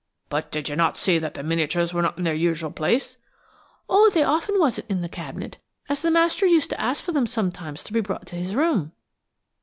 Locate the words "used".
6.47-6.71